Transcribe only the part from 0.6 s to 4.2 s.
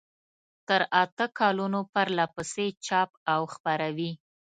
تر اته کلونو پرلپسې چاپ او خپروي.